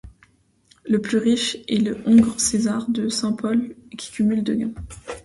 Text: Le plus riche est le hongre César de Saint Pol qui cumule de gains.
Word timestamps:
Le 0.87 0.99
plus 0.99 1.19
riche 1.19 1.57
est 1.67 1.77
le 1.77 1.95
hongre 2.07 2.39
César 2.39 2.89
de 2.89 3.07
Saint 3.07 3.33
Pol 3.33 3.75
qui 3.99 4.11
cumule 4.11 4.43
de 4.43 4.55
gains. 4.55 4.73